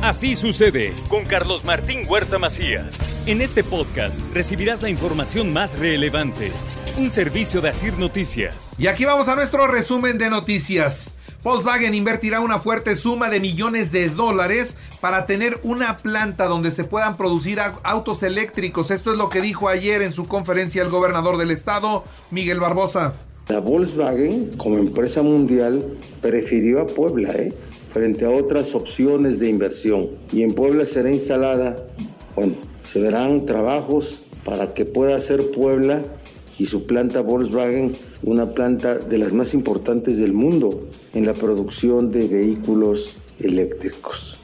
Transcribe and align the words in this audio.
Así 0.00 0.36
sucede 0.36 0.94
con 1.08 1.24
Carlos 1.24 1.64
Martín 1.64 2.06
Huerta 2.08 2.38
Macías. 2.38 2.96
En 3.26 3.40
este 3.40 3.64
podcast 3.64 4.20
recibirás 4.32 4.80
la 4.80 4.90
información 4.90 5.52
más 5.52 5.76
relevante. 5.76 6.52
Un 6.96 7.10
servicio 7.10 7.60
de 7.60 7.70
Asir 7.70 7.98
Noticias. 7.98 8.76
Y 8.78 8.86
aquí 8.86 9.04
vamos 9.04 9.26
a 9.26 9.34
nuestro 9.34 9.66
resumen 9.66 10.16
de 10.16 10.30
noticias. 10.30 11.14
Volkswagen 11.42 11.96
invertirá 11.96 12.38
una 12.38 12.60
fuerte 12.60 12.94
suma 12.94 13.28
de 13.28 13.40
millones 13.40 13.90
de 13.90 14.08
dólares 14.08 14.76
para 15.00 15.26
tener 15.26 15.58
una 15.64 15.96
planta 15.96 16.46
donde 16.46 16.70
se 16.70 16.84
puedan 16.84 17.16
producir 17.16 17.58
autos 17.82 18.22
eléctricos. 18.22 18.92
Esto 18.92 19.10
es 19.10 19.18
lo 19.18 19.28
que 19.30 19.40
dijo 19.40 19.68
ayer 19.68 20.02
en 20.02 20.12
su 20.12 20.28
conferencia 20.28 20.80
el 20.80 20.90
gobernador 20.90 21.38
del 21.38 21.50
estado, 21.50 22.04
Miguel 22.30 22.60
Barbosa. 22.60 23.14
La 23.48 23.58
Volkswagen, 23.58 24.56
como 24.58 24.78
empresa 24.78 25.22
mundial, 25.22 25.82
prefirió 26.20 26.82
a 26.82 26.86
Puebla, 26.86 27.32
¿eh? 27.32 27.52
Frente 27.92 28.24
a 28.24 28.30
otras 28.30 28.74
opciones 28.74 29.38
de 29.40 29.48
inversión. 29.48 30.08
Y 30.32 30.42
en 30.42 30.54
Puebla 30.54 30.86
será 30.86 31.10
instalada, 31.10 31.76
bueno, 32.34 32.54
se 32.84 33.00
verán 33.00 33.46
trabajos 33.46 34.22
para 34.44 34.74
que 34.74 34.84
pueda 34.84 35.18
ser 35.20 35.50
Puebla 35.50 36.02
y 36.58 36.66
su 36.66 36.86
planta 36.86 37.20
Volkswagen 37.20 37.92
una 38.22 38.46
planta 38.52 38.96
de 38.96 39.18
las 39.18 39.32
más 39.32 39.54
importantes 39.54 40.18
del 40.18 40.32
mundo 40.32 40.88
en 41.14 41.26
la 41.26 41.34
producción 41.34 42.10
de 42.10 42.26
vehículos 42.26 43.18
eléctricos. 43.40 44.38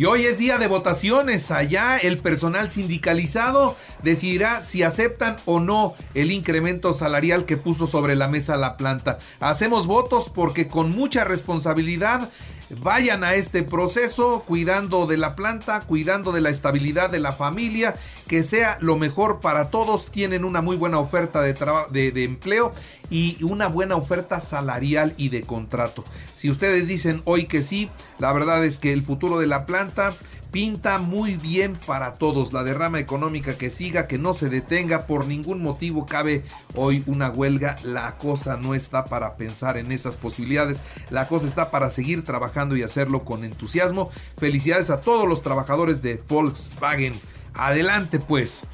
Y 0.00 0.06
hoy 0.06 0.24
es 0.24 0.38
día 0.38 0.56
de 0.56 0.66
votaciones. 0.66 1.50
Allá 1.50 1.98
el 1.98 2.16
personal 2.16 2.70
sindicalizado 2.70 3.76
decidirá 4.02 4.62
si 4.62 4.82
aceptan 4.82 5.38
o 5.44 5.60
no 5.60 5.94
el 6.14 6.32
incremento 6.32 6.92
salarial 6.92 7.44
que 7.44 7.56
puso 7.56 7.86
sobre 7.86 8.16
la 8.16 8.28
mesa 8.28 8.56
la 8.56 8.76
planta. 8.76 9.18
Hacemos 9.40 9.86
votos 9.86 10.30
porque 10.32 10.68
con 10.68 10.90
mucha 10.90 11.24
responsabilidad 11.24 12.30
vayan 12.78 13.24
a 13.24 13.34
este 13.34 13.62
proceso 13.62 14.44
cuidando 14.46 15.06
de 15.06 15.16
la 15.16 15.34
planta, 15.34 15.80
cuidando 15.80 16.32
de 16.32 16.40
la 16.40 16.50
estabilidad 16.50 17.10
de 17.10 17.18
la 17.18 17.32
familia, 17.32 17.96
que 18.28 18.42
sea 18.42 18.78
lo 18.80 18.96
mejor 18.96 19.40
para 19.40 19.70
todos. 19.70 20.10
Tienen 20.10 20.44
una 20.44 20.60
muy 20.60 20.76
buena 20.76 20.98
oferta 20.98 21.40
de, 21.40 21.54
de, 21.90 22.12
de, 22.12 22.24
empleo 22.24 22.72
y 23.10 23.42
una 23.42 23.66
buena 23.66 23.96
oferta 23.96 24.40
salarial 24.40 25.14
y 25.16 25.30
de 25.30 25.42
contrato. 25.42 26.04
Si 26.36 26.50
ustedes 26.50 26.86
dicen 26.86 27.22
hoy 27.24 27.46
que 27.46 27.62
sí, 27.62 27.90
la 28.18 28.32
verdad 28.32 28.64
es 28.64 28.78
que 28.78 28.92
el 28.92 29.04
futuro 29.04 29.38
de 29.38 29.46
la 29.46 29.66
planta 29.66 30.12
pinta 30.50 30.98
muy 30.98 31.36
bien 31.36 31.78
para 31.86 32.14
todos. 32.14 32.52
La 32.52 32.64
derrama 32.64 32.98
económica 32.98 33.56
que 33.56 33.70
que 33.90 34.18
no 34.18 34.34
se 34.34 34.48
detenga, 34.48 35.06
por 35.06 35.26
ningún 35.26 35.62
motivo 35.62 36.06
cabe 36.06 36.44
hoy 36.74 37.02
una 37.06 37.30
huelga. 37.30 37.76
La 37.84 38.16
cosa 38.18 38.56
no 38.56 38.74
está 38.74 39.04
para 39.04 39.36
pensar 39.36 39.76
en 39.76 39.92
esas 39.92 40.16
posibilidades. 40.16 40.78
La 41.10 41.28
cosa 41.28 41.46
está 41.46 41.70
para 41.70 41.90
seguir 41.90 42.24
trabajando 42.24 42.76
y 42.76 42.82
hacerlo 42.82 43.24
con 43.24 43.44
entusiasmo. 43.44 44.10
Felicidades 44.36 44.90
a 44.90 45.00
todos 45.00 45.28
los 45.28 45.42
trabajadores 45.42 46.02
de 46.02 46.22
Volkswagen. 46.28 47.12
Adelante 47.54 48.18
pues. 48.18 48.64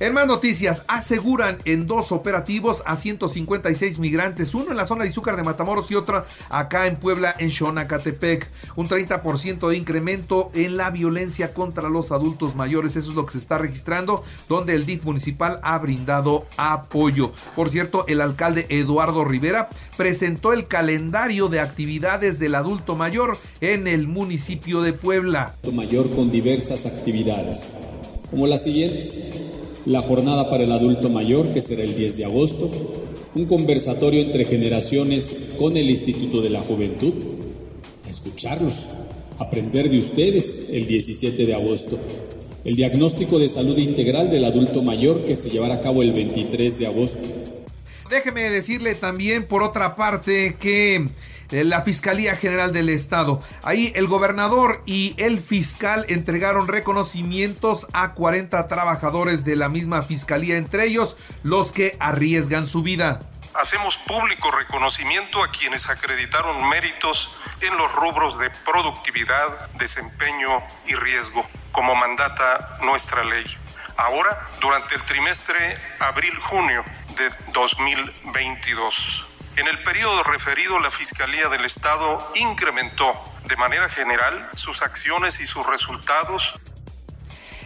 En 0.00 0.14
más 0.14 0.26
noticias, 0.26 0.82
aseguran 0.88 1.58
en 1.66 1.86
dos 1.86 2.10
operativos 2.10 2.82
a 2.86 2.96
156 2.96 3.98
migrantes, 3.98 4.54
uno 4.54 4.70
en 4.70 4.78
la 4.78 4.86
zona 4.86 5.04
de 5.04 5.10
Izúcar 5.10 5.36
de 5.36 5.42
Matamoros 5.42 5.90
y 5.90 5.94
otro 5.94 6.24
acá 6.48 6.86
en 6.86 6.96
Puebla, 6.96 7.34
en 7.36 7.50
Xonacatepec. 7.50 8.48
Un 8.76 8.88
30% 8.88 9.68
de 9.68 9.76
incremento 9.76 10.50
en 10.54 10.78
la 10.78 10.88
violencia 10.88 11.52
contra 11.52 11.90
los 11.90 12.12
adultos 12.12 12.54
mayores, 12.54 12.96
eso 12.96 13.10
es 13.10 13.14
lo 13.14 13.26
que 13.26 13.32
se 13.32 13.38
está 13.38 13.58
registrando, 13.58 14.24
donde 14.48 14.74
el 14.74 14.86
DIF 14.86 15.04
municipal 15.04 15.60
ha 15.62 15.76
brindado 15.76 16.46
apoyo. 16.56 17.32
Por 17.54 17.68
cierto, 17.68 18.06
el 18.08 18.22
alcalde 18.22 18.64
Eduardo 18.70 19.26
Rivera 19.26 19.68
presentó 19.98 20.54
el 20.54 20.66
calendario 20.66 21.48
de 21.48 21.60
actividades 21.60 22.38
del 22.38 22.54
adulto 22.54 22.96
mayor 22.96 23.36
en 23.60 23.86
el 23.86 24.08
municipio 24.08 24.80
de 24.80 24.94
Puebla. 24.94 25.56
Mayor 25.70 26.08
con 26.08 26.30
diversas 26.30 26.86
actividades, 26.86 27.74
como 28.30 28.46
las 28.46 28.62
siguientes 28.62 29.59
la 29.90 30.02
jornada 30.02 30.48
para 30.48 30.62
el 30.62 30.70
adulto 30.70 31.10
mayor, 31.10 31.48
que 31.48 31.60
será 31.60 31.82
el 31.82 31.96
10 31.96 32.18
de 32.18 32.24
agosto, 32.24 32.70
un 33.34 33.44
conversatorio 33.46 34.22
entre 34.22 34.44
generaciones 34.44 35.54
con 35.58 35.76
el 35.76 35.90
Instituto 35.90 36.40
de 36.40 36.50
la 36.50 36.60
Juventud, 36.60 37.12
escucharlos, 38.08 38.86
aprender 39.40 39.90
de 39.90 39.98
ustedes 39.98 40.68
el 40.70 40.86
17 40.86 41.44
de 41.44 41.54
agosto, 41.54 41.98
el 42.64 42.76
diagnóstico 42.76 43.40
de 43.40 43.48
salud 43.48 43.76
integral 43.78 44.30
del 44.30 44.44
adulto 44.44 44.80
mayor 44.82 45.24
que 45.24 45.34
se 45.34 45.50
llevará 45.50 45.74
a 45.74 45.80
cabo 45.80 46.02
el 46.02 46.12
23 46.12 46.78
de 46.78 46.86
agosto. 46.86 47.18
Déjeme 48.08 48.42
decirle 48.42 48.94
también, 48.94 49.44
por 49.44 49.64
otra 49.64 49.96
parte, 49.96 50.54
que 50.60 51.08
la 51.50 51.82
Fiscalía 51.82 52.36
General 52.36 52.72
del 52.72 52.88
Estado. 52.88 53.40
Ahí 53.62 53.92
el 53.96 54.06
gobernador 54.06 54.82
y 54.86 55.14
el 55.18 55.40
fiscal 55.40 56.06
entregaron 56.08 56.68
reconocimientos 56.68 57.86
a 57.92 58.14
40 58.14 58.68
trabajadores 58.68 59.44
de 59.44 59.56
la 59.56 59.68
misma 59.68 60.02
fiscalía, 60.02 60.56
entre 60.56 60.86
ellos 60.86 61.16
los 61.42 61.72
que 61.72 61.96
arriesgan 62.00 62.66
su 62.66 62.82
vida. 62.82 63.20
Hacemos 63.54 63.98
público 63.98 64.50
reconocimiento 64.52 65.42
a 65.42 65.50
quienes 65.50 65.90
acreditaron 65.90 66.68
méritos 66.68 67.36
en 67.60 67.76
los 67.76 67.92
rubros 67.94 68.38
de 68.38 68.48
productividad, 68.64 69.48
desempeño 69.78 70.62
y 70.86 70.94
riesgo, 70.94 71.44
como 71.72 71.96
mandata 71.96 72.78
nuestra 72.84 73.24
ley. 73.24 73.44
Ahora, 73.96 74.38
durante 74.60 74.94
el 74.94 75.02
trimestre 75.02 75.76
abril-junio 75.98 76.84
de 77.16 77.30
2022 77.52 79.29
en 79.60 79.68
el 79.68 79.78
periodo 79.80 80.22
referido, 80.22 80.78
la 80.80 80.90
Fiscalía 80.90 81.48
del 81.48 81.64
Estado 81.64 82.26
incrementó 82.34 83.14
de 83.46 83.56
manera 83.56 83.88
general 83.88 84.48
sus 84.54 84.80
acciones 84.82 85.38
y 85.40 85.46
sus 85.46 85.66
resultados 85.66 86.58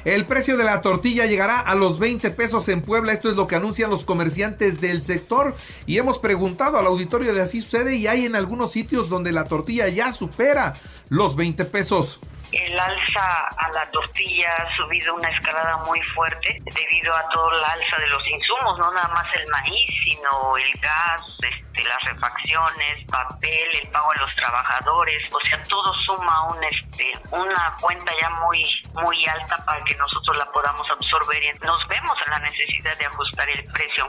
el 0.04 0.26
precio 0.26 0.58
de 0.58 0.64
la 0.64 0.82
tortilla 0.82 1.24
llegará 1.24 1.60
a 1.60 1.74
los 1.74 1.98
20 1.98 2.30
pesos 2.32 2.68
en 2.68 2.82
Puebla. 2.82 3.14
Esto 3.14 3.30
es 3.30 3.36
lo 3.36 3.46
que 3.46 3.56
anuncian 3.56 3.88
los 3.88 4.04
comerciantes 4.04 4.82
del 4.82 5.02
sector. 5.02 5.56
Y 5.86 5.96
hemos 5.96 6.18
preguntado 6.18 6.78
al 6.78 6.84
auditorio 6.84 7.32
de 7.32 7.40
así 7.40 7.62
sucede 7.62 7.96
y 7.96 8.06
hay 8.06 8.26
en 8.26 8.36
algunos 8.36 8.72
sitios 8.72 9.08
donde 9.08 9.32
la 9.32 9.46
tortilla 9.46 9.88
ya 9.88 10.12
supera 10.12 10.74
los 11.08 11.36
20 11.36 11.64
pesos 11.64 12.20
el 12.56 12.78
alza 12.78 13.48
a 13.56 13.68
la 13.72 13.90
tortilla 13.90 14.48
ha 14.54 14.76
subido 14.76 15.14
una 15.14 15.28
escalada 15.28 15.76
muy 15.86 16.00
fuerte 16.14 16.60
debido 16.64 17.14
a 17.14 17.28
toda 17.28 17.56
la 17.60 17.68
alza 17.68 17.96
de 17.98 18.06
los 18.08 18.22
insumos, 18.28 18.78
no 18.78 18.92
nada 18.92 19.08
más 19.08 19.34
el 19.34 19.46
maíz, 19.48 19.90
sino 20.04 20.56
el 20.56 20.80
gas, 20.80 21.22
este, 21.40 21.84
las 21.84 22.04
refacciones, 22.04 23.04
papel, 23.10 23.68
el 23.82 23.88
pago 23.90 24.12
a 24.12 24.16
los 24.16 24.34
trabajadores, 24.36 25.32
o 25.32 25.40
sea, 25.40 25.62
todo 25.64 25.92
suma 26.06 26.54
un, 26.54 26.64
este, 26.64 27.12
una 27.30 27.76
cuenta 27.80 28.12
ya 28.20 28.30
muy, 28.30 28.64
muy 28.94 29.26
alta 29.26 29.56
para 29.64 29.82
que 29.84 29.94
nosotros 29.96 30.36
la 30.36 30.46
podamos 30.52 30.88
absorber 30.90 31.42
y 31.42 31.50
nos 31.64 31.86
vemos 31.88 32.14
en 32.26 32.30
la 32.30 32.38
necesidad 32.40 32.96
de 32.98 33.06
ajustar 33.06 33.48
el 33.48 33.64
precio. 33.72 34.06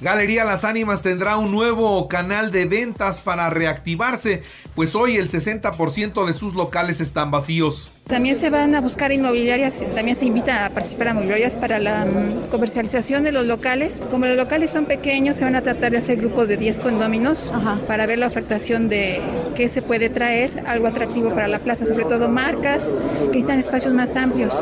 Galería 0.00 0.44
Las 0.44 0.62
Ánimas 0.62 1.02
tendrá 1.02 1.38
un 1.38 1.50
nuevo 1.50 2.06
canal 2.06 2.52
de 2.52 2.66
ventas 2.66 3.20
para 3.20 3.50
reactivarse, 3.50 4.42
pues 4.76 4.94
hoy 4.94 5.16
el 5.16 5.28
60% 5.28 6.24
de 6.24 6.34
sus 6.34 6.54
locales 6.54 7.00
están 7.00 7.32
vacíos. 7.32 7.90
También 8.06 8.38
se 8.38 8.48
van 8.48 8.76
a 8.76 8.80
buscar 8.80 9.10
inmobiliarias, 9.10 9.82
también 9.94 10.16
se 10.16 10.24
invita 10.24 10.66
a 10.66 10.70
participar 10.70 11.08
a 11.08 11.10
inmobiliarias 11.10 11.56
para 11.56 11.80
la 11.80 12.04
mm, 12.04 12.46
comercialización 12.48 13.24
de 13.24 13.32
los 13.32 13.46
locales. 13.46 13.94
Como 14.08 14.26
los 14.26 14.36
locales 14.36 14.70
son 14.70 14.84
pequeños, 14.84 15.36
se 15.36 15.44
van 15.44 15.56
a 15.56 15.62
tratar 15.62 15.90
de 15.90 15.98
hacer 15.98 16.16
grupos 16.16 16.46
de 16.46 16.56
10 16.56 16.78
condóminos 16.78 17.52
para 17.88 18.06
ver 18.06 18.18
la 18.18 18.28
ofertación 18.28 18.88
de 18.88 19.20
qué 19.56 19.68
se 19.68 19.82
puede 19.82 20.10
traer, 20.10 20.62
algo 20.66 20.86
atractivo 20.86 21.30
para 21.30 21.48
la 21.48 21.58
plaza, 21.58 21.86
sobre 21.86 22.04
todo 22.04 22.28
marcas 22.28 22.84
que 23.32 23.40
están 23.40 23.58
espacios 23.58 23.92
más 23.92 24.14
amplios. 24.14 24.54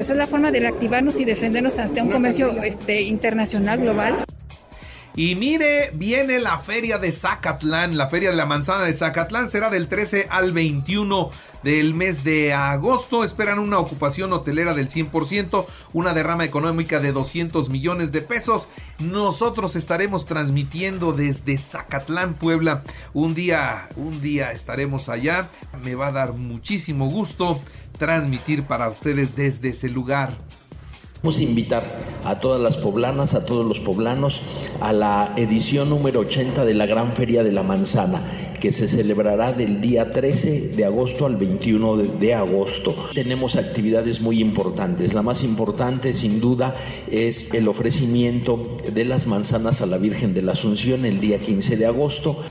Esa 0.00 0.12
es 0.12 0.18
la 0.18 0.26
forma 0.26 0.50
de 0.50 0.60
reactivarnos 0.60 1.20
y 1.20 1.26
defendernos 1.26 1.78
ante 1.78 2.00
un 2.00 2.10
comercio 2.10 2.62
este, 2.62 3.02
internacional, 3.02 3.80
global. 3.80 4.24
Y 5.18 5.34
mire, 5.34 5.90
viene 5.94 6.38
la 6.38 6.60
feria 6.60 6.98
de 6.98 7.10
Zacatlán, 7.10 7.96
la 7.96 8.06
feria 8.06 8.30
de 8.30 8.36
la 8.36 8.46
manzana 8.46 8.84
de 8.84 8.94
Zacatlán 8.94 9.50
será 9.50 9.68
del 9.68 9.88
13 9.88 10.28
al 10.30 10.52
21 10.52 11.30
del 11.64 11.92
mes 11.94 12.22
de 12.22 12.52
agosto. 12.52 13.24
Esperan 13.24 13.58
una 13.58 13.80
ocupación 13.80 14.32
hotelera 14.32 14.74
del 14.74 14.88
100%, 14.88 15.66
una 15.92 16.14
derrama 16.14 16.44
económica 16.44 17.00
de 17.00 17.10
200 17.10 17.68
millones 17.68 18.12
de 18.12 18.20
pesos. 18.20 18.68
Nosotros 19.00 19.74
estaremos 19.74 20.24
transmitiendo 20.24 21.10
desde 21.10 21.58
Zacatlán, 21.58 22.34
Puebla. 22.34 22.84
Un 23.12 23.34
día, 23.34 23.88
un 23.96 24.20
día 24.20 24.52
estaremos 24.52 25.08
allá. 25.08 25.48
Me 25.82 25.96
va 25.96 26.06
a 26.06 26.12
dar 26.12 26.34
muchísimo 26.34 27.10
gusto 27.10 27.60
transmitir 27.98 28.68
para 28.68 28.88
ustedes 28.88 29.34
desde 29.34 29.70
ese 29.70 29.88
lugar. 29.88 30.38
Vamos 31.20 31.40
a 31.40 31.42
invitar 31.42 31.82
a 32.24 32.38
todas 32.38 32.60
las 32.60 32.76
poblanas, 32.76 33.34
a 33.34 33.44
todos 33.44 33.66
los 33.66 33.80
poblanos, 33.80 34.40
a 34.80 34.92
la 34.92 35.32
edición 35.36 35.90
número 35.90 36.20
80 36.20 36.64
de 36.64 36.74
la 36.74 36.86
Gran 36.86 37.12
Feria 37.12 37.42
de 37.42 37.50
la 37.50 37.64
Manzana, 37.64 38.54
que 38.60 38.70
se 38.70 38.88
celebrará 38.88 39.52
del 39.52 39.80
día 39.80 40.12
13 40.12 40.68
de 40.76 40.84
agosto 40.84 41.26
al 41.26 41.34
21 41.34 41.96
de, 41.96 42.34
agosto. 42.34 42.94
Tenemos 43.14 43.56
actividades 43.56 44.20
muy 44.20 44.40
importantes. 44.40 45.12
La 45.12 45.22
más 45.22 45.42
importante, 45.42 46.14
sin 46.14 46.38
duda, 46.38 46.76
es 47.10 47.52
el 47.52 47.66
ofrecimiento 47.66 48.76
de 48.92 49.04
las 49.04 49.26
manzanas 49.26 49.82
a 49.82 49.86
la 49.86 49.98
Virgen 49.98 50.34
de 50.34 50.42
la 50.42 50.52
Asunción 50.52 51.04
el 51.04 51.20
día 51.20 51.40
15 51.40 51.76
de 51.76 51.86
agosto. 51.86 52.44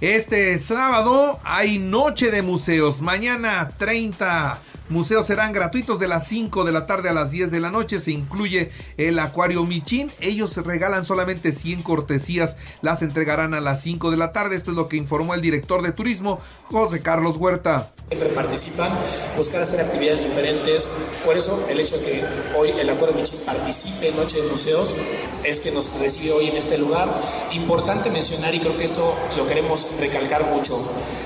Este 0.00 0.56
sábado 0.56 1.40
hay 1.44 1.78
Noche 1.78 2.30
de 2.30 2.40
Museos. 2.40 3.02
Mañana 3.02 3.70
30 3.76 4.58
Museos 4.92 5.26
serán 5.26 5.54
gratuitos 5.54 5.98
de 5.98 6.06
las 6.06 6.28
5 6.28 6.64
de 6.64 6.72
la 6.72 6.84
tarde 6.86 7.08
a 7.08 7.14
las 7.14 7.30
10 7.30 7.50
de 7.50 7.60
la 7.60 7.70
noche. 7.70 7.98
Se 7.98 8.12
incluye 8.12 8.70
el 8.98 9.18
Acuario 9.18 9.64
Michin. 9.64 10.10
Ellos 10.20 10.54
regalan 10.58 11.06
solamente 11.06 11.52
100 11.52 11.82
cortesías. 11.82 12.58
Las 12.82 13.00
entregarán 13.00 13.54
a 13.54 13.60
las 13.60 13.82
5 13.82 14.10
de 14.10 14.18
la 14.18 14.32
tarde. 14.32 14.54
Esto 14.54 14.70
es 14.70 14.76
lo 14.76 14.88
que 14.88 14.98
informó 14.98 15.32
el 15.32 15.40
director 15.40 15.80
de 15.80 15.92
turismo, 15.92 16.40
José 16.64 17.00
Carlos 17.00 17.38
Huerta. 17.38 17.90
Siempre 18.12 18.28
participan, 18.28 18.92
buscar 19.38 19.62
hacer 19.62 19.80
actividades 19.80 20.22
diferentes. 20.22 20.90
Por 21.24 21.34
eso 21.34 21.64
el 21.70 21.80
hecho 21.80 21.96
de 21.96 22.04
que 22.04 22.24
hoy 22.54 22.68
el 22.78 22.90
Acuario 22.90 23.16
Michin 23.16 23.38
participe 23.38 24.08
en 24.08 24.16
Noche 24.16 24.42
de 24.42 24.50
Museos 24.50 24.94
es 25.42 25.60
que 25.60 25.70
nos 25.70 25.98
recibe 25.98 26.30
hoy 26.32 26.48
en 26.48 26.56
este 26.58 26.76
lugar. 26.76 27.18
Importante 27.52 28.10
mencionar, 28.10 28.54
y 28.54 28.60
creo 28.60 28.76
que 28.76 28.84
esto 28.84 29.14
lo 29.34 29.46
queremos 29.46 29.88
recalcar 29.98 30.44
mucho, 30.44 30.78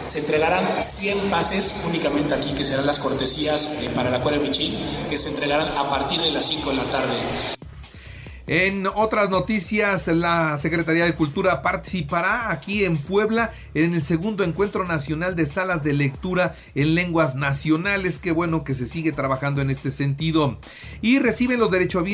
se 0.07 0.21
entregarán 0.21 0.81
100 0.81 1.29
pases 1.29 1.75
únicamente 1.85 2.35
aquí, 2.35 2.53
que 2.53 2.65
serán 2.65 2.87
las 2.87 3.01
cortesías 3.01 3.67
eh, 3.81 3.91
para 3.93 4.09
el 4.11 4.15
Acuario 4.15 4.41
Michín 4.41 4.79
que 5.11 5.19
se 5.19 5.31
entregarán 5.31 5.77
a 5.77 5.91
partir 5.91 6.21
de 6.21 6.31
las 6.31 6.47
5 6.47 6.71
de 6.71 6.77
la 6.77 6.89
tarde. 6.89 7.56
En 8.49 8.87
otras 8.87 9.29
noticias, 9.29 10.07
la 10.07 10.57
Secretaría 10.59 11.05
de 11.05 11.17
Cultura 11.17 11.63
participará 11.63 12.53
aquí 12.53 12.85
en 12.85 12.97
Puebla 12.97 13.53
en 13.75 13.93
el 13.93 14.05
segundo 14.05 14.45
encuentro 14.45 14.87
nacional 14.87 15.35
de 15.35 15.47
salas 15.47 15.83
de 15.83 15.95
lectura 15.95 16.55
en 16.77 16.95
lenguas 16.95 17.35
nacionales. 17.35 18.21
Qué 18.21 18.31
bueno 18.31 18.63
que 18.63 18.77
se 18.77 18.87
sigue 18.87 19.11
trabajando 19.11 19.63
en 19.63 19.71
este 19.71 19.91
sentido. 19.91 20.59
Y 21.03 21.19
reciben 21.19 21.59
los 21.59 21.71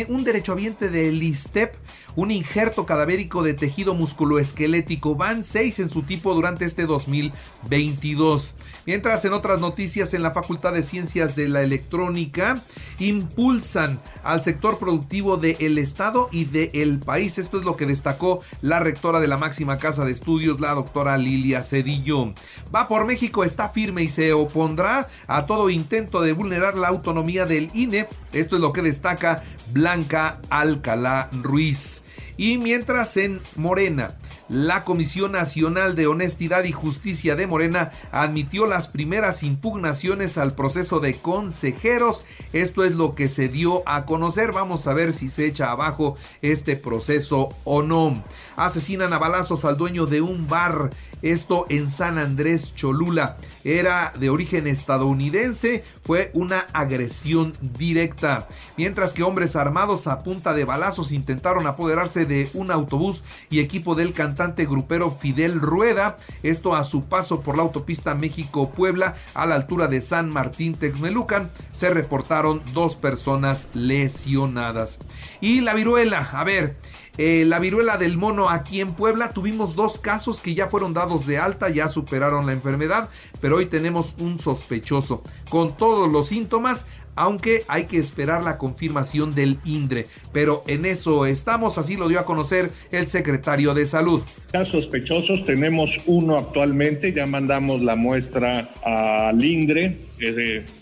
un 0.08 0.24
derechohabiente 0.24 0.88
del 0.88 1.22
ISTEP, 1.22 1.74
un 2.16 2.30
injerto 2.30 2.86
cadavérico 2.86 3.42
de 3.42 3.52
tejido 3.52 3.94
musculoesquelético. 3.94 5.14
Van 5.14 5.42
seis 5.42 5.80
en 5.80 5.90
su 5.90 6.02
tipo 6.02 6.34
durante 6.34 6.64
este 6.64 6.86
2022. 6.86 8.54
Mientras 8.86 9.24
en 9.26 9.34
otras 9.34 9.60
noticias, 9.60 10.14
en 10.14 10.22
la 10.22 10.32
Facultad 10.32 10.72
de 10.72 10.82
Ciencias 10.82 11.36
de 11.36 11.48
la 11.50 11.62
Electrónica, 11.62 12.62
impulsan 12.98 14.00
al 14.24 14.42
sector 14.42 14.78
productivo 14.78 15.36
del 15.36 15.76
Estado 15.78 16.21
y 16.30 16.44
del 16.44 16.98
país. 16.98 17.38
Esto 17.38 17.58
es 17.58 17.64
lo 17.64 17.76
que 17.76 17.86
destacó 17.86 18.40
la 18.60 18.80
rectora 18.80 19.20
de 19.20 19.28
la 19.28 19.36
máxima 19.36 19.78
casa 19.78 20.04
de 20.04 20.12
estudios, 20.12 20.60
la 20.60 20.74
doctora 20.74 21.18
Lilia 21.18 21.64
Cedillo. 21.64 22.34
Va 22.74 22.88
por 22.88 23.06
México, 23.06 23.44
está 23.44 23.70
firme 23.70 24.02
y 24.02 24.08
se 24.08 24.32
opondrá 24.32 25.08
a 25.26 25.46
todo 25.46 25.70
intento 25.70 26.20
de 26.20 26.32
vulnerar 26.32 26.76
la 26.76 26.88
autonomía 26.88 27.46
del 27.46 27.70
INE. 27.74 28.08
Esto 28.32 28.56
es 28.56 28.62
lo 28.62 28.72
que 28.72 28.82
destaca 28.82 29.42
Blanca 29.72 30.40
Alcalá 30.50 31.28
Ruiz. 31.42 32.02
Y 32.36 32.58
mientras 32.58 33.16
en 33.16 33.40
Morena, 33.56 34.16
la 34.52 34.84
Comisión 34.84 35.32
Nacional 35.32 35.94
de 35.94 36.06
Honestidad 36.06 36.64
y 36.64 36.72
Justicia 36.72 37.36
de 37.36 37.46
Morena 37.46 37.90
admitió 38.10 38.66
las 38.66 38.86
primeras 38.86 39.42
impugnaciones 39.42 40.36
al 40.36 40.54
proceso 40.54 41.00
de 41.00 41.14
consejeros. 41.14 42.24
Esto 42.52 42.84
es 42.84 42.94
lo 42.94 43.14
que 43.14 43.30
se 43.30 43.48
dio 43.48 43.82
a 43.86 44.04
conocer. 44.04 44.52
Vamos 44.52 44.86
a 44.86 44.92
ver 44.92 45.14
si 45.14 45.28
se 45.28 45.46
echa 45.46 45.70
abajo 45.70 46.16
este 46.42 46.76
proceso 46.76 47.48
o 47.64 47.82
no. 47.82 48.22
Asesinan 48.56 49.14
a 49.14 49.18
balazos 49.18 49.64
al 49.64 49.78
dueño 49.78 50.04
de 50.04 50.20
un 50.20 50.46
bar. 50.46 50.90
Esto 51.22 51.66
en 51.68 51.88
San 51.88 52.18
Andrés 52.18 52.74
Cholula. 52.74 53.38
Era 53.64 54.12
de 54.18 54.28
origen 54.28 54.66
estadounidense. 54.66 55.84
Fue 56.04 56.30
una 56.34 56.66
agresión 56.72 57.52
directa. 57.78 58.48
Mientras 58.76 59.14
que 59.14 59.22
hombres 59.22 59.54
armados 59.54 60.08
a 60.08 60.18
punta 60.18 60.52
de 60.52 60.64
balazos 60.64 61.12
intentaron 61.12 61.68
apoderarse 61.68 62.26
de 62.26 62.50
un 62.54 62.72
autobús 62.72 63.22
y 63.50 63.60
equipo 63.60 63.94
del 63.94 64.12
cantante 64.12 64.41
grupero 64.50 65.10
Fidel 65.10 65.60
Rueda, 65.60 66.16
esto 66.42 66.74
a 66.74 66.84
su 66.84 67.02
paso 67.02 67.40
por 67.40 67.56
la 67.56 67.62
autopista 67.62 68.14
México-Puebla 68.14 69.14
a 69.34 69.46
la 69.46 69.54
altura 69.54 69.86
de 69.86 70.00
San 70.00 70.30
Martín 70.30 70.74
Texmelucan, 70.74 71.50
se 71.72 71.90
reportaron 71.90 72.62
dos 72.72 72.96
personas 72.96 73.68
lesionadas. 73.74 74.98
Y 75.40 75.60
la 75.60 75.74
viruela, 75.74 76.28
a 76.32 76.44
ver, 76.44 76.76
eh, 77.18 77.44
la 77.46 77.58
viruela 77.58 77.98
del 77.98 78.16
mono 78.16 78.48
aquí 78.48 78.80
en 78.80 78.94
Puebla 78.94 79.32
tuvimos 79.32 79.76
dos 79.76 80.00
casos 80.00 80.40
que 80.40 80.54
ya 80.54 80.68
fueron 80.68 80.94
dados 80.94 81.26
de 81.26 81.38
alta, 81.38 81.68
ya 81.68 81.88
superaron 81.88 82.46
la 82.46 82.52
enfermedad, 82.52 83.08
pero 83.40 83.56
hoy 83.56 83.66
tenemos 83.66 84.14
un 84.18 84.40
sospechoso 84.40 85.22
con 85.50 85.76
todos 85.76 86.10
los 86.10 86.28
síntomas 86.28 86.86
aunque 87.14 87.64
hay 87.68 87.84
que 87.84 87.98
esperar 87.98 88.42
la 88.42 88.58
confirmación 88.58 89.34
del 89.34 89.58
INDRE. 89.64 90.06
Pero 90.32 90.64
en 90.66 90.86
eso 90.86 91.26
estamos, 91.26 91.78
así 91.78 91.96
lo 91.96 92.08
dio 92.08 92.20
a 92.20 92.24
conocer 92.24 92.70
el 92.90 93.06
secretario 93.06 93.74
de 93.74 93.86
Salud. 93.86 94.22
Casos 94.50 94.84
sospechosos, 94.84 95.44
tenemos 95.44 95.90
uno 96.06 96.38
actualmente, 96.38 97.12
ya 97.12 97.26
mandamos 97.26 97.82
la 97.82 97.96
muestra 97.96 98.68
al 98.84 99.42
INDRE 99.42 99.96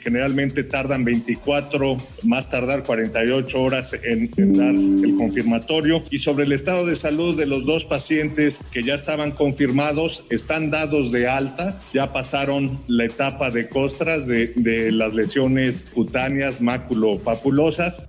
generalmente 0.03 0.65
tardan 0.65 1.05
24, 1.05 1.97
más 2.25 2.51
tardar 2.51 2.85
48 2.85 3.61
horas 3.61 3.97
en, 4.03 4.31
dar 4.55 4.75
el 4.75 5.15
confirmatorio. 5.17 6.03
Y 6.11 6.19
sobre 6.19 6.45
el 6.45 6.53
estado 6.53 6.87
de 6.87 6.97
salud 6.97 7.37
de 7.37 7.47
los 7.47 7.65
dos 7.65 7.85
pacientes 7.85 8.61
que 8.73 8.83
ya 8.83 8.95
estaban 8.95 9.31
confirmados, 9.31 10.25
están 10.31 10.71
dados 10.71 11.13
de 11.13 11.29
alta, 11.29 11.81
ya 11.93 12.13
pasaron 12.13 12.79
la 12.89 13.05
etapa 13.05 13.51
de 13.51 13.69
costras 13.69 14.27
de, 14.27 14.49
de 14.57 14.93
las 14.93 15.15
lesiones 15.15 15.87
cutáneas 15.95 16.20
maculopapulosas. 16.61 18.09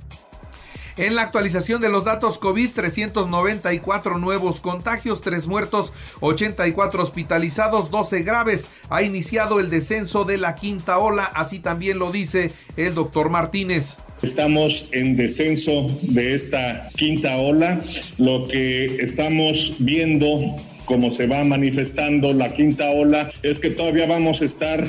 En 0.98 1.16
la 1.16 1.22
actualización 1.22 1.82
de 1.82 1.90
los 1.90 2.04
datos 2.04 2.38
COVID, 2.38 2.70
394 2.76 4.18
nuevos 4.18 4.60
contagios, 4.60 5.22
3 5.22 5.48
muertos, 5.48 5.94
84 6.20 7.02
hospitalizados, 7.02 7.90
12 7.90 8.24
graves. 8.24 8.68
Ha 8.90 9.02
iniciado 9.02 9.60
el 9.60 9.70
descenso 9.70 10.26
de 10.26 10.38
la 10.38 10.56
quinta 10.56 10.98
ola, 10.98 11.24
así 11.34 11.60
también 11.60 11.98
lo 11.98 12.12
dice 12.12 12.52
el 12.76 12.94
doctor 12.94 13.30
Martínez. 13.30 13.98
Estamos 14.22 14.90
en 14.92 15.16
descenso 15.16 15.88
de 16.02 16.36
esta 16.36 16.88
quinta 16.98 17.38
ola. 17.38 17.80
Lo 18.18 18.48
que 18.50 18.98
estamos 18.98 19.76
viendo 19.80 20.42
como 20.86 21.14
se 21.14 21.26
va 21.26 21.44
manifestando 21.46 22.34
la 22.34 22.54
quinta 22.54 22.90
ola, 22.90 23.30
es 23.44 23.62
que 23.62 23.70
todavía 23.70 24.08
vamos 24.08 24.42
a 24.42 24.46
estar 24.46 24.86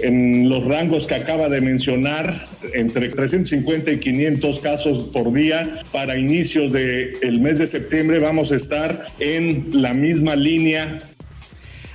en 0.00 0.48
los 0.48 0.64
rangos 0.64 1.06
que 1.06 1.14
acaba 1.14 1.48
de 1.48 1.60
mencionar, 1.60 2.34
entre 2.72 3.08
350 3.08 3.92
y 3.92 3.98
500 3.98 4.60
casos 4.60 5.10
por 5.12 5.32
día. 5.32 5.68
Para 5.92 6.16
inicios 6.16 6.72
del 6.72 7.40
mes 7.40 7.58
de 7.58 7.66
septiembre 7.66 8.18
vamos 8.18 8.52
a 8.52 8.56
estar 8.56 9.04
en 9.20 9.82
la 9.82 9.94
misma 9.94 10.36
línea 10.36 11.00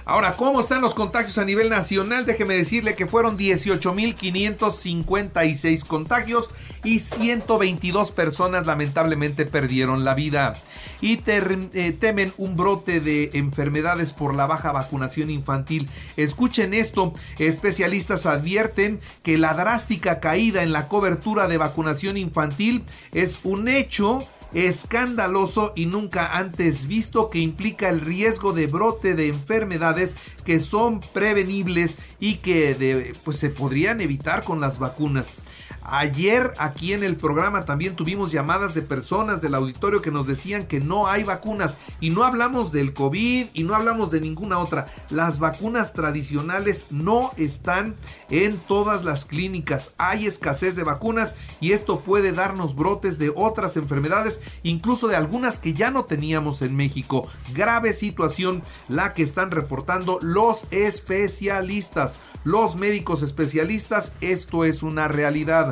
Ahora, 0.09 0.31
¿cómo 0.31 0.59
están 0.59 0.81
los 0.81 0.95
contagios 0.95 1.37
a 1.37 1.45
nivel 1.45 1.69
nacional? 1.69 2.25
Déjeme 2.25 2.55
decirle 2.55 2.95
que 2.95 3.05
fueron 3.05 3.37
18.556 3.37 5.85
contagios 5.85 6.49
y 6.83 6.97
122 6.97 8.09
personas 8.09 8.65
lamentablemente 8.65 9.45
perdieron 9.45 10.03
la 10.03 10.15
vida. 10.15 10.53
Y 10.99 11.21
eh, 11.27 11.95
temen 11.99 12.33
un 12.37 12.55
brote 12.55 13.01
de 13.01 13.29
enfermedades 13.33 14.11
por 14.11 14.33
la 14.33 14.47
baja 14.47 14.71
vacunación 14.71 15.29
infantil. 15.29 15.87
Escuchen 16.17 16.73
esto, 16.73 17.13
especialistas 17.37 18.25
advierten 18.25 19.01
que 19.21 19.37
la 19.37 19.53
drástica 19.53 20.19
caída 20.19 20.63
en 20.63 20.71
la 20.71 20.87
cobertura 20.87 21.47
de 21.47 21.57
vacunación 21.57 22.17
infantil 22.17 22.83
es 23.11 23.41
un 23.43 23.67
hecho 23.67 24.27
escandaloso 24.53 25.73
y 25.75 25.85
nunca 25.85 26.37
antes 26.37 26.87
visto 26.87 27.29
que 27.29 27.39
implica 27.39 27.89
el 27.89 28.01
riesgo 28.01 28.53
de 28.53 28.67
brote 28.67 29.13
de 29.13 29.27
enfermedades 29.27 30.15
que 30.45 30.59
son 30.59 30.99
prevenibles 31.13 31.97
y 32.19 32.35
que 32.35 33.13
pues, 33.23 33.37
se 33.37 33.49
podrían 33.49 34.01
evitar 34.01 34.43
con 34.43 34.59
las 34.59 34.79
vacunas. 34.79 35.33
Ayer 35.81 36.53
aquí 36.57 36.93
en 36.93 37.03
el 37.03 37.15
programa 37.15 37.65
también 37.65 37.95
tuvimos 37.95 38.31
llamadas 38.31 38.73
de 38.73 38.81
personas 38.81 39.41
del 39.41 39.55
auditorio 39.55 40.01
que 40.01 40.11
nos 40.11 40.27
decían 40.27 40.67
que 40.67 40.79
no 40.79 41.07
hay 41.07 41.23
vacunas 41.23 41.77
y 41.99 42.09
no 42.09 42.23
hablamos 42.23 42.71
del 42.71 42.93
COVID 42.93 43.47
y 43.53 43.63
no 43.63 43.75
hablamos 43.75 44.11
de 44.11 44.21
ninguna 44.21 44.59
otra. 44.59 44.85
Las 45.09 45.39
vacunas 45.39 45.93
tradicionales 45.93 46.87
no 46.91 47.31
están 47.37 47.95
en 48.29 48.57
todas 48.57 49.03
las 49.03 49.25
clínicas. 49.25 49.93
Hay 49.97 50.27
escasez 50.27 50.75
de 50.75 50.83
vacunas 50.83 51.35
y 51.59 51.71
esto 51.71 52.01
puede 52.01 52.31
darnos 52.31 52.75
brotes 52.75 53.17
de 53.17 53.31
otras 53.35 53.77
enfermedades, 53.77 54.41
incluso 54.63 55.07
de 55.07 55.15
algunas 55.15 55.59
que 55.59 55.73
ya 55.73 55.91
no 55.91 56.05
teníamos 56.05 56.61
en 56.61 56.75
México. 56.75 57.27
Grave 57.53 57.93
situación 57.93 58.61
la 58.87 59.13
que 59.13 59.23
están 59.23 59.51
reportando 59.51 60.19
los 60.21 60.67
especialistas, 60.71 62.17
los 62.43 62.75
médicos 62.75 63.21
especialistas. 63.21 64.13
Esto 64.21 64.65
es 64.65 64.83
una 64.83 65.07
realidad. 65.07 65.68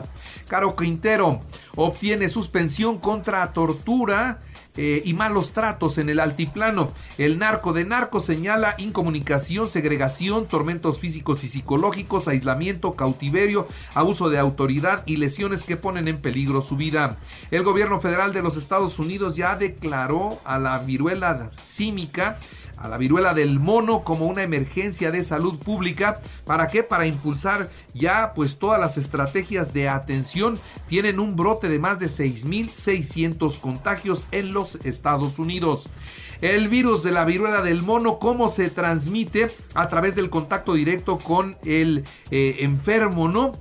Caro 0.48 0.76
Quintero 0.76 1.40
obtiene 1.76 2.30
suspensión 2.30 2.98
contra 3.00 3.54
tortura 3.54 4.40
eh, 4.78 5.02
y 5.04 5.14
malos 5.16 5.54
tratos 5.54 5.98
en 5.98 6.08
el 6.08 6.20
altiplano. 6.20 6.92
El 7.18 7.40
narco 7.40 7.74
de 7.74 7.84
narco 7.84 8.20
señala 8.20 8.76
incomunicación, 8.78 9.68
segregación, 9.68 10.48
tormentos 10.48 11.00
físicos 11.00 11.44
y 11.44 11.48
psicológicos, 11.48 12.28
aislamiento, 12.28 12.94
cautiverio, 12.94 13.68
abuso 13.96 14.30
de 14.30 14.38
autoridad 14.38 15.04
y 15.08 15.18
lesiones 15.18 15.64
que 15.64 15.78
ponen 15.78 16.08
en 16.08 16.22
peligro 16.22 16.62
su 16.62 16.78
vida. 16.78 17.18
El 17.50 17.64
gobierno 17.64 18.00
federal 18.02 18.34
de 18.34 18.44
los 18.44 18.56
Estados 18.56 19.00
Unidos 19.00 19.36
ya 19.36 19.56
declaró 19.56 20.40
a 20.46 20.60
la 20.60 20.78
viruela 20.78 21.50
símica 21.60 22.38
a 22.78 22.88
la 22.88 22.98
viruela 22.98 23.34
del 23.34 23.60
mono 23.60 24.02
como 24.02 24.28
una 24.28 24.44
emergencia 24.44 25.12
de 25.12 25.24
salud 25.24 25.58
pública. 25.60 26.22
¿Para 26.46 26.68
qué? 26.68 26.84
Para 26.84 27.08
impulsar 27.08 27.70
ya 27.94 28.34
pues 28.34 28.58
todas 28.58 28.80
las 28.80 28.98
estrategias 28.98 29.74
de 29.74 29.90
atención. 29.90 30.60
Tienen 30.88 31.20
un 31.20 31.36
brote 31.36 31.70
de 31.70 31.80
más 31.80 32.00
de 32.00 32.08
6.600 32.08 33.60
contagios 33.60 34.28
en 34.32 34.54
los 34.54 34.76
Estados 34.84 35.40
Unidos. 35.40 35.90
El 36.42 36.68
virus 36.68 37.02
de 37.02 37.12
la 37.12 37.26
viruela 37.26 37.62
del 37.62 37.82
mono, 37.82 38.20
¿cómo 38.20 38.50
se 38.50 38.70
transmite? 38.70 39.48
A 39.74 39.88
través 39.88 40.16
del 40.16 40.30
contacto 40.30 40.76
directo 40.76 41.18
con 41.18 41.56
el 41.64 42.06
eh, 42.30 42.58
enfermo, 42.60 43.28
¿no? 43.28 43.54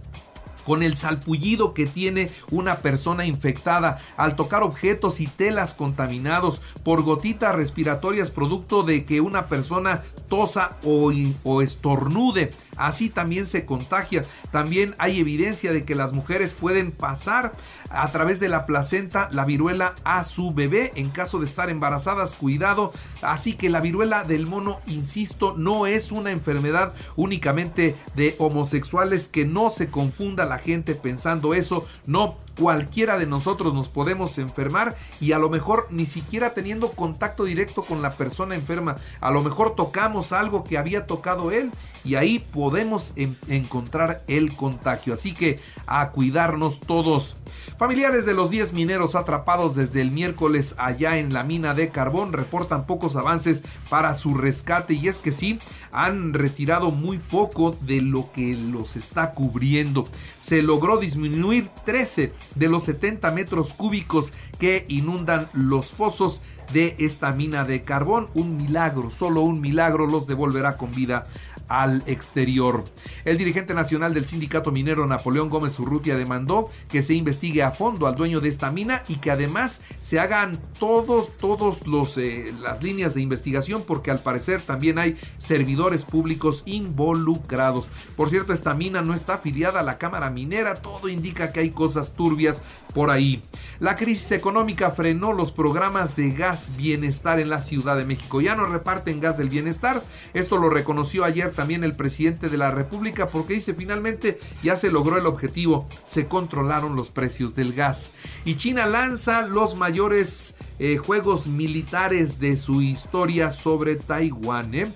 Con 0.67 0.83
el 0.83 0.97
salpullido 0.97 1.73
que 1.73 1.87
tiene 1.87 2.29
una 2.51 2.79
persona 2.79 3.25
infectada 3.25 3.99
al 4.17 4.35
tocar 4.37 4.65
objetos 4.65 5.21
y 5.21 5.29
telas 5.29 5.73
contaminados 5.75 6.61
por 6.83 7.03
gotitas 7.03 7.55
respiratorias 7.55 8.31
producto 8.31 8.83
de 8.83 9.05
que 9.05 9.21
una 9.21 9.47
persona 9.47 10.03
tosa 10.29 10.77
o, 10.85 11.13
o, 11.45 11.63
estornude. 11.63 12.51
Así 12.77 13.09
también 13.11 13.47
se 13.47 13.65
contagia. 13.65 14.25
También 14.51 14.95
hay 14.99 15.21
evidencia 15.21 15.73
de 15.73 15.85
que 15.85 15.95
las 15.95 16.13
mujeres 16.13 16.55
pueden 16.55 16.93
pasar 16.93 17.53
a 17.91 18.09
través 18.09 18.41
de 18.41 18.49
la 18.49 18.67
placenta 18.67 19.29
la 19.33 19.45
viruela 19.45 19.95
a 20.05 20.25
su 20.25 20.53
bebé 20.53 20.93
en 20.97 21.11
caso 21.11 21.39
de 21.39 21.47
estar 21.47 21.71
embarazadas. 21.71 22.35
Cuidado. 22.35 22.93
Así 23.23 23.55
que 23.55 23.71
la 23.71 23.81
viruela 23.81 24.25
del 24.25 24.47
mono, 24.47 24.81
insisto, 24.87 25.55
no 25.57 25.87
es 25.87 26.13
una 26.13 26.31
enfermedad 26.31 26.95
únicamente 27.17 27.95
de 28.15 28.35
homosexuales. 28.39 29.29
Que 29.29 29.45
no 29.45 29.71
se 29.71 29.89
confunda 29.89 30.45
la 30.45 30.59
gente 30.59 30.95
pensando 30.95 31.55
eso. 31.55 31.87
No, 32.07 32.37
cualquiera 32.59 33.19
de 33.19 33.27
nosotros 33.27 33.75
nos 33.75 33.89
podemos 33.89 34.39
enfermar 34.39 34.97
y 35.21 35.33
a 35.33 35.39
lo 35.39 35.51
mejor 35.51 35.87
ni 35.91 36.07
siquiera 36.07 36.55
teniendo 36.55 36.91
contacto 36.93 37.45
directo 37.45 37.83
con 37.85 38.03
la 38.03 38.11
persona 38.11 38.55
enferma. 38.55 38.97
A 39.21 39.31
lo 39.31 39.43
mejor 39.43 39.75
tocamos 39.75 40.33
algo 40.33 40.65
que 40.65 40.79
había 40.79 41.07
tocado 41.07 41.51
él 41.51 41.71
y 42.05 42.15
ahí 42.15 42.39
podemos 42.39 43.15
encontrar 43.49 44.23
el 44.29 44.55
contagio. 44.55 45.15
Así 45.15 45.35
que 45.35 45.61
a 45.87 46.11
cuidarnos 46.11 46.81
todos. 46.81 47.37
Familiares 47.79 48.25
de 48.25 48.33
los 48.33 48.51
10 48.51 48.73
mineros 48.73 49.15
atrapados 49.17 49.75
desde 49.75 50.01
el 50.01 50.11
miércoles 50.11 50.75
allá 50.79 51.19
en 51.19 51.35
la 51.35 51.43
mina 51.43 51.75
de 51.75 51.91
carbón 51.91 52.33
reportan 52.33 52.87
pocos 52.87 53.17
avances 53.17 53.63
para 53.91 54.15
su 54.15 54.35
rescate 54.35 54.95
y 54.95 55.09
es 55.09 55.19
que 55.19 55.33
sí, 55.33 55.59
han 55.93 56.33
retirado 56.33 56.91
muy 56.91 57.19
poco 57.19 57.77
de 57.81 58.01
lo 58.01 58.31
que 58.33 58.55
los 58.55 58.97
está 58.97 59.33
cubriendo. 59.33 60.05
Se 60.41 60.63
logró 60.63 60.99
disminuir 60.99 61.69
13 61.85 62.33
de 62.55 62.69
los 62.69 62.85
70 62.85 63.31
metros 63.33 63.73
cúbicos 63.73 64.33
que 64.59 64.85
inundan 64.89 65.49
los 65.53 65.89
pozos 65.89 66.43
de 66.73 66.97
esta 66.99 67.33
mina 67.33 67.65
de 67.65 67.83
carbón. 67.83 68.29
Un 68.35 68.57
milagro, 68.57 69.11
solo 69.11 69.43
un 69.43 69.61
milagro 69.61 70.07
los 70.07 70.27
devolverá 70.27 70.77
con 70.77 70.91
vida 70.93 71.25
al 71.69 72.03
exterior. 72.07 72.85
El 73.25 73.39
dirigente 73.39 73.75
nacional 73.75 74.15
del 74.15 74.27
sindicato 74.27 74.73
minero 74.73 75.07
Napoleón 75.07 75.49
Gómez 75.49 75.79
Urrutia 75.79 76.17
demandó 76.17 76.69
que 76.89 77.03
se 77.03 77.15
investigue 77.15 77.63
a 77.63 77.73
fondo 77.73 78.07
al 78.07 78.17
dueño 78.17 78.41
de 78.41 78.49
esta 78.49 78.71
mina 78.71 79.03
y 79.09 79.17
que 79.17 79.31
además 79.31 79.81
se 80.01 80.19
hagan 80.19 80.59
todos, 80.79 81.37
todos 81.39 81.87
los 81.87 82.17
eh, 82.19 82.53
las 82.61 82.83
líneas 82.83 83.15
de 83.15 83.23
investigación 83.23 83.85
porque 83.87 84.11
al 84.11 84.21
parecer 84.21 84.61
también 84.63 84.99
hay 84.99 85.17
servidores 85.39 86.05
públicos 86.05 86.63
involucrados. 86.67 87.91
Por 88.17 88.31
cierto, 88.31 88.53
esta 88.53 88.75
mina 88.75 89.03
no 89.03 89.15
está 89.15 89.35
afiliada 89.35 89.81
a 89.81 89.85
la 89.85 89.99
Cámara 89.99 90.31
Minera, 90.31 90.75
todo 90.75 91.09
indica 91.09 91.53
que 91.53 91.61
hay 91.61 91.71
cosas 91.71 92.13
turbias 92.15 92.63
por 92.95 93.11
ahí. 93.11 93.43
La 93.79 93.97
crisis 93.97 94.33
económica 94.33 94.91
frenó 94.91 95.33
los 95.33 95.53
programas 95.53 96.17
de 96.17 96.31
gas 96.31 96.77
bienestar 96.77 97.41
en 97.41 97.51
la 97.51 97.61
Ciudad 97.61 97.97
de 97.97 98.05
México. 98.05 98.41
Ya 98.41 98.57
no 98.57 98.67
reparten 98.67 99.21
gas 99.21 99.37
del 99.37 99.49
bienestar. 99.49 100.03
Esto 100.33 100.57
lo 100.57 100.71
reconoció 100.71 101.25
ayer 101.25 101.53
también 101.57 101.83
el 101.83 101.97
presidente 101.97 102.49
de 102.49 102.57
la 102.57 102.71
República 102.71 103.31
porque 103.31 103.55
dice 103.55 103.75
finalmente 103.75 104.39
ya 104.63 104.77
se 104.77 104.91
logró 104.91 105.19
el 105.19 105.27
objetivo, 105.27 105.89
se 106.05 106.29
controlaron 106.29 106.95
los 106.95 107.11
precios 107.11 107.57
del 107.57 107.73
gas. 107.73 108.11
Y 108.45 108.57
China 108.57 108.87
lanza 108.87 109.49
los 109.49 109.75
mayores 109.75 110.55
eh, 110.79 110.99
juegos 110.99 111.47
militares 111.47 112.39
de 112.39 112.57
su 112.57 112.83
historia 112.83 113.51
sobre 113.51 113.97
Taiwán. 113.97 114.75
¿eh? 114.75 114.87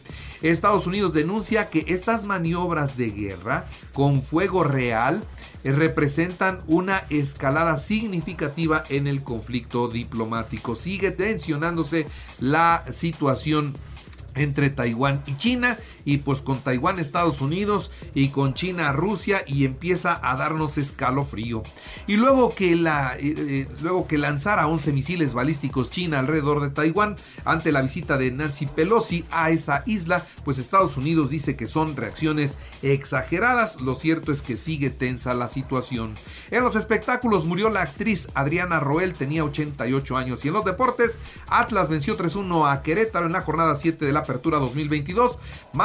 Estados 0.43 0.87
Unidos 0.87 1.15
denuncia 1.15 1.71
que 1.71 1.87
estas 1.89 2.25
maniobras 2.25 2.97
de 2.97 3.11
guerra 3.11 3.67
con 3.95 4.23
fuego 4.23 4.63
real 4.63 5.23
eh, 5.65 5.73
representan 5.73 6.61
una 6.67 7.05
escalada 7.09 7.79
significativa 7.79 8.83
en 8.91 9.07
el 9.07 9.23
conflicto 9.23 9.89
diplomático. 9.89 10.75
Sigue 10.75 11.13
tensionándose 11.13 12.07
la 12.41 12.85
situación 12.91 13.75
entre 14.35 14.71
Taiwán 14.71 15.23
y 15.27 15.37
China 15.37 15.79
y 16.05 16.19
pues 16.19 16.41
con 16.43 16.63
Taiwán 16.63 16.99
Estados 16.99 17.41
Unidos 17.41 17.91
y 18.15 18.29
con 18.29 18.55
China 18.55 18.93
Rusia 18.93 19.43
y 19.47 19.65
empieza 19.65 20.21
a 20.23 20.37
darnos 20.37 20.79
escalofrío. 20.79 21.63
Y 22.07 22.17
luego 22.17 22.55
que 22.55 22.77
la 22.77 23.17
eh, 23.19 23.35
eh, 23.37 23.69
luego 23.83 24.07
que 24.07 24.19
lanzara 24.19 24.67
11 24.67 24.93
misiles 24.93 25.35
balísticos 25.35 25.91
China 25.91 26.19
alrededor 26.19 26.61
de 26.61 26.71
Taiwán 26.71 27.17
ante 27.45 27.73
la 27.73 27.83
visita 27.83 28.19
de 28.19 28.31
Nancy 28.31 28.67
Pelosi 28.67 29.25
a 29.31 29.51
esa 29.51 29.83
isla, 29.87 30.27
pues 30.45 30.59
Estados 30.59 30.97
Unidos 30.97 31.31
dice 31.31 31.57
que 31.57 31.69
son 31.69 31.97
reacciones 31.97 32.59
exageradas. 32.83 33.81
Lo 33.81 33.95
cierto 33.95 34.33
es 34.33 34.43
que 34.43 34.57
sigue 34.57 34.91
tensa 34.91 35.35
la 35.35 35.49
situación. 35.49 36.15
En 36.51 36.65
los 36.65 36.77
espectáculos 36.77 37.45
murió 37.45 37.71
la 37.71 37.83
actriz 37.83 38.29
Adriana 38.35 38.81
Roel, 38.81 39.15
tenía 39.15 39.45
88 39.45 40.17
años 40.17 40.45
y 40.45 40.49
en 40.49 40.55
los 40.55 40.65
deportes 40.65 41.19
Atlas 41.49 41.89
venció 41.89 42.17
3-1 42.17 42.71
a 42.71 42.83
Querétaro 42.83 43.27
en 43.27 43.33
la 43.33 43.43
jornada 43.43 43.77
7 43.77 44.05
de 44.05 44.13
la 44.13 44.21
Apertura 44.21 44.59
2022. 44.59 45.39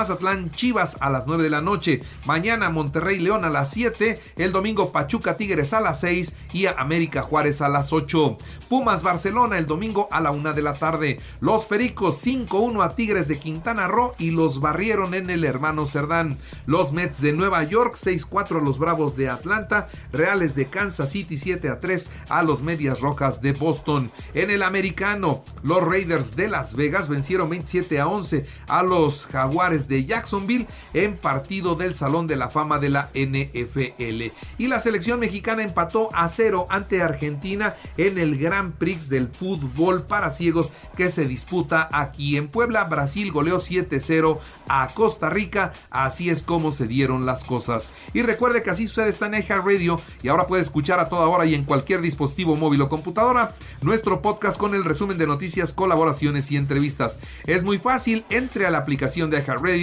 Mazatlán 0.05 0.51
Chivas 0.51 0.97
a 0.99 1.09
las 1.09 1.25
9 1.25 1.41
de 1.41 1.49
la 1.49 1.61
noche. 1.61 2.03
Mañana 2.27 2.69
Monterrey 2.69 3.17
León 3.17 3.43
a 3.43 3.49
las 3.49 3.71
7. 3.71 4.21
El 4.35 4.51
domingo 4.51 4.91
Pachuca 4.91 5.35
Tigres 5.35 5.73
a 5.73 5.81
las 5.81 6.01
6 6.01 6.31
y 6.53 6.67
América 6.67 7.23
Juárez 7.23 7.59
a 7.61 7.69
las 7.69 7.91
8. 7.91 8.37
Pumas 8.69 9.01
Barcelona 9.01 9.57
el 9.57 9.65
domingo 9.65 10.07
a 10.11 10.21
la 10.21 10.29
1 10.29 10.53
de 10.53 10.61
la 10.61 10.73
tarde. 10.73 11.19
Los 11.41 11.65
Pericos 11.65 12.23
5-1 12.23 12.83
a 12.83 12.95
Tigres 12.95 13.27
de 13.27 13.39
Quintana 13.39 13.87
Roo 13.87 14.13
y 14.19 14.29
los 14.29 14.59
barrieron 14.59 15.15
en 15.15 15.31
el 15.31 15.43
hermano 15.43 15.87
Cerdán. 15.87 16.37
Los 16.67 16.91
Mets 16.91 17.19
de 17.19 17.33
Nueva 17.33 17.63
York 17.63 17.95
6-4 17.97 18.61
a 18.61 18.63
los 18.63 18.77
Bravos 18.77 19.17
de 19.17 19.29
Atlanta. 19.29 19.89
Reales 20.13 20.53
de 20.53 20.67
Kansas 20.67 21.09
City 21.09 21.37
7-3 21.37 22.09
a 22.29 22.43
los 22.43 22.61
Medias 22.61 23.01
Rojas 23.01 23.41
de 23.41 23.53
Boston. 23.53 24.11
En 24.35 24.51
el 24.51 24.61
americano, 24.61 25.43
los 25.63 25.83
Raiders 25.83 26.35
de 26.35 26.47
Las 26.47 26.75
Vegas 26.75 27.09
vencieron 27.09 27.49
27 27.49 27.99
a 27.99 28.07
11 28.07 28.45
a 28.67 28.83
los 28.83 29.25
Jaguares 29.25 29.87
de 29.87 29.94
Jacksonville 30.03 30.67
en 30.93 31.15
partido 31.15 31.75
del 31.75 31.95
Salón 31.95 32.27
de 32.27 32.35
la 32.35 32.49
Fama 32.49 32.79
de 32.79 32.89
la 32.89 33.09
NFL. 33.13 34.33
Y 34.57 34.67
la 34.67 34.79
selección 34.79 35.19
mexicana 35.19 35.63
empató 35.63 36.09
a 36.13 36.29
cero 36.29 36.65
ante 36.69 37.01
Argentina 37.01 37.75
en 37.97 38.17
el 38.17 38.37
Grand 38.37 38.73
Prix 38.73 39.09
del 39.09 39.29
fútbol 39.29 40.03
para 40.03 40.31
ciegos 40.31 40.69
que 40.97 41.09
se 41.09 41.25
disputa 41.25 41.89
aquí 41.91 42.37
en 42.37 42.47
Puebla. 42.47 42.83
Brasil 42.85 43.31
goleó 43.31 43.59
7-0 43.59 44.39
a 44.67 44.87
Costa 44.93 45.29
Rica. 45.29 45.73
Así 45.89 46.29
es 46.29 46.41
como 46.41 46.71
se 46.71 46.87
dieron 46.87 47.25
las 47.25 47.43
cosas. 47.43 47.91
Y 48.13 48.21
recuerde 48.21 48.63
que 48.63 48.71
así 48.71 48.87
sucede 48.87 49.09
está 49.09 49.27
en 49.27 49.45
Radio 49.47 49.99
y 50.23 50.27
ahora 50.27 50.47
puede 50.47 50.63
escuchar 50.63 50.99
a 50.99 51.09
toda 51.09 51.27
hora 51.27 51.45
y 51.45 51.55
en 51.55 51.63
cualquier 51.63 52.01
dispositivo 52.01 52.55
móvil 52.55 52.81
o 52.81 52.89
computadora 52.89 53.53
nuestro 53.81 54.21
podcast 54.21 54.57
con 54.57 54.73
el 54.73 54.83
resumen 54.83 55.17
de 55.17 55.27
noticias, 55.27 55.73
colaboraciones 55.73 56.51
y 56.51 56.57
entrevistas. 56.57 57.19
Es 57.45 57.63
muy 57.63 57.77
fácil 57.77 58.25
entre 58.29 58.65
a 58.65 58.71
la 58.71 58.79
aplicación 58.79 59.29
de 59.29 59.37